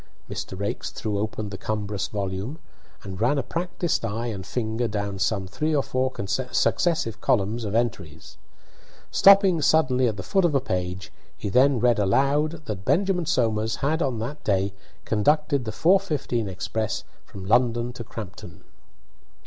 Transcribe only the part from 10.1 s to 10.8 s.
the foot of a